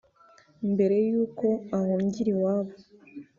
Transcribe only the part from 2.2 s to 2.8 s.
iwabo